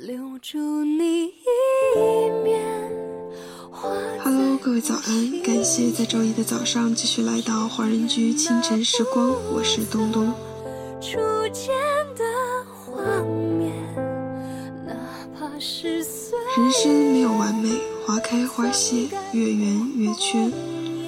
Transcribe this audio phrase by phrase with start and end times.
[0.00, 2.62] 留住你一面。
[4.22, 5.42] Hello，各位早安！
[5.42, 10.32] 感谢在周一的早上继续来到华人居清晨时光，我是东东。
[11.00, 11.18] 初
[11.52, 11.74] 见
[12.14, 12.24] 的
[12.86, 13.02] 画
[13.58, 13.74] 面，
[14.86, 14.94] 哪
[15.36, 17.68] 怕是人生没有完美，
[18.06, 20.48] 花开花谢，月圆月缺。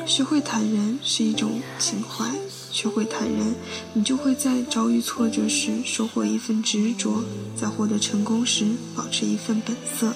[0.06, 2.24] 学会坦然是一种情怀，
[2.70, 3.54] 学会坦然，
[3.92, 7.22] 你就会在遭遇挫折时收获一份执着，
[7.54, 8.66] 在获得成功时
[8.96, 10.12] 保持一份本色。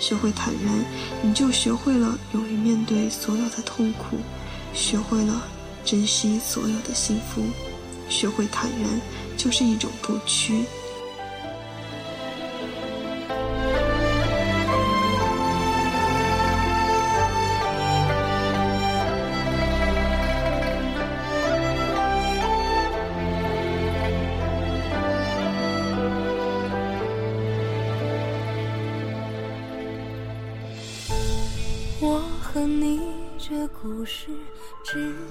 [0.00, 0.84] 学会坦然，
[1.22, 4.16] 你就学会了勇于面对所有的痛苦，
[4.72, 5.42] 学会了
[5.84, 7.42] 珍惜所有的幸福。
[8.08, 9.00] 学会坦然，
[9.36, 10.64] 就是一种不屈。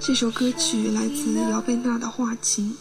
[0.00, 0.14] 这。
[0.14, 2.72] 首歌曲来自姚贝娜的《画情》，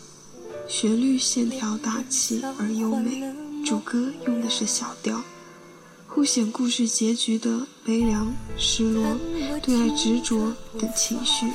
[0.71, 3.21] 旋律线条大气而优美，
[3.63, 5.21] 主歌用的是小调，
[6.09, 9.17] 凸显故事结局的悲凉、失落、
[9.61, 11.45] 对爱执着等情绪。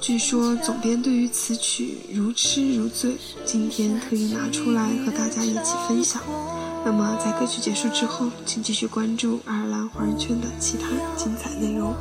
[0.00, 6.22] 据说总编对于此曲如痴如醉，今天特意拿出来和大家一起分享。
[6.84, 11.94] 那么在歌曲结束之后，请继续关注爱尔兰华人圈的其他精彩内容。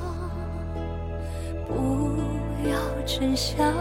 [1.67, 2.17] 不
[2.67, 3.73] 要真相，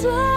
[0.00, 0.27] 是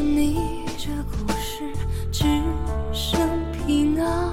[0.00, 1.62] 你这故事
[2.10, 2.24] 只
[2.92, 3.20] 剩
[3.52, 4.32] 皮囊，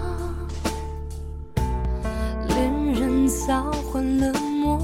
[2.47, 4.79] 恋人早换了模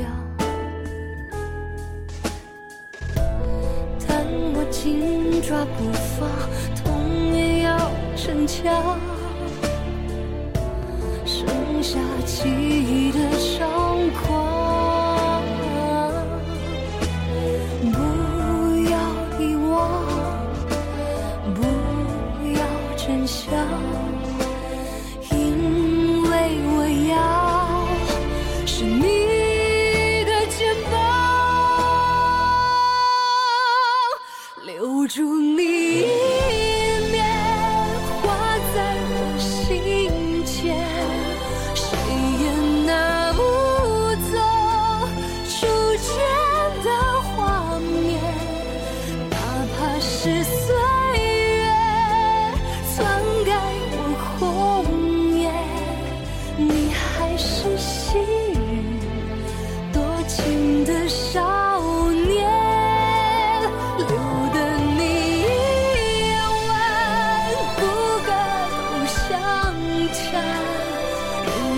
[0.00, 0.10] 样，
[4.06, 6.28] 但我紧抓不放，
[6.76, 8.98] 痛也要逞强，
[11.24, 13.66] 剩下记忆的伤
[14.12, 14.37] 口。
[23.28, 23.97] 笑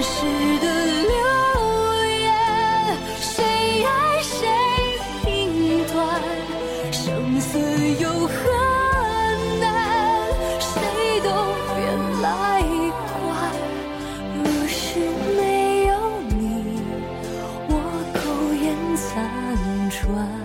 [0.03, 0.25] 世
[0.61, 0.67] 的
[1.03, 1.13] 流
[2.09, 2.27] 言
[3.21, 4.39] 谁爱谁
[5.23, 5.95] 评断
[6.91, 7.59] 生死
[8.01, 8.33] 有何
[9.61, 9.63] 难？
[10.59, 11.29] 谁都
[11.75, 11.79] 别
[12.23, 12.63] 来
[12.97, 13.53] 管
[14.43, 14.99] 若是
[15.37, 15.93] 没有
[16.31, 16.41] 你
[17.69, 17.73] 我
[18.15, 18.21] 苟
[18.55, 18.65] 延
[18.97, 19.01] 残
[19.91, 20.40] 喘。